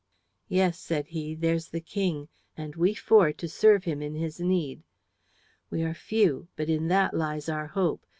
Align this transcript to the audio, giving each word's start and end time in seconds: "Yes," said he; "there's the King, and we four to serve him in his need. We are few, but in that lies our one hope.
"Yes," 0.47 0.79
said 0.79 1.09
he; 1.09 1.35
"there's 1.35 1.67
the 1.67 1.79
King, 1.79 2.27
and 2.57 2.75
we 2.75 2.95
four 2.95 3.31
to 3.33 3.47
serve 3.47 3.83
him 3.83 4.01
in 4.01 4.15
his 4.15 4.39
need. 4.39 4.81
We 5.69 5.83
are 5.83 5.93
few, 5.93 6.47
but 6.55 6.69
in 6.69 6.87
that 6.87 7.13
lies 7.13 7.47
our 7.47 7.65
one 7.65 7.69
hope. 7.69 8.07